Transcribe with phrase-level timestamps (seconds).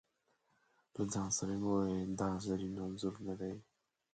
[0.93, 3.53] له ځانه سره مې وویل: دا زرین انځور نه دی.